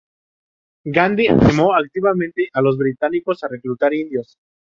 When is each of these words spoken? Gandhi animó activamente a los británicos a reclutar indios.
Gandhi 0.83 1.27
animó 1.27 1.75
activamente 1.75 2.49
a 2.53 2.61
los 2.61 2.75
británicos 2.75 3.43
a 3.43 3.49
reclutar 3.49 3.93
indios. 3.93 4.39